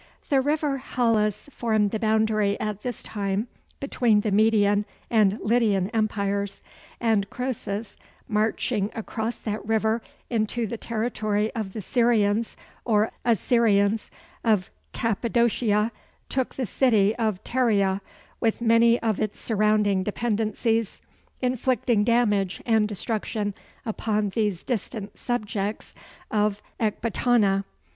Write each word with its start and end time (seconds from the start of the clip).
The 0.29 0.41
river 0.41 0.79
Halys 0.79 1.47
formed 1.53 1.91
the 1.91 1.99
boundary 1.99 2.59
at 2.59 2.81
this 2.81 3.03
time 3.03 3.47
between 3.79 4.21
the 4.21 4.31
Median 4.31 4.83
and 5.11 5.37
Lydian 5.43 5.91
empires: 5.91 6.63
and 6.99 7.29
Croesus, 7.29 7.97
marching 8.27 8.89
across 8.95 9.35
that 9.37 9.63
river 9.63 10.01
into 10.27 10.65
the 10.65 10.75
territory 10.75 11.53
of 11.53 11.73
the 11.73 11.83
Syrians 11.83 12.57
or 12.83 13.11
Assyrians 13.23 14.09
of 14.43 14.71
Cappadocia, 14.91 15.91
took 16.29 16.55
the 16.55 16.65
city 16.65 17.15
of 17.17 17.43
Pteria, 17.43 18.01
with 18.39 18.59
many 18.59 18.99
of 19.03 19.19
its 19.19 19.39
surrounding 19.39 20.01
dependencies, 20.01 20.99
inflicting 21.41 22.03
damage 22.03 22.59
and 22.65 22.87
destruction 22.87 23.53
upon 23.85 24.29
these 24.29 24.63
distant 24.63 25.15
subjects 25.15 25.93
of 26.31 26.63
Ekbatana. 26.79 27.65